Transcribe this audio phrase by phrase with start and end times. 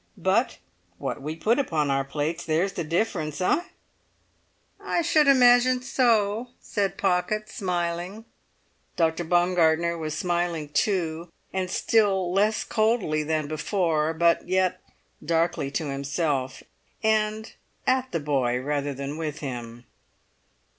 [0.17, 0.57] But
[0.97, 3.61] what we put upon our plates, there's the difference, eh?"
[4.83, 8.25] "I should imagine so," said Pocket, smiling.
[8.95, 9.23] Dr.
[9.23, 14.81] Baumgartner was smiling too, and still less coldly than before, but yet
[15.23, 16.63] darkly to himself,
[17.03, 17.53] and
[17.85, 19.85] at the boy rather than with him.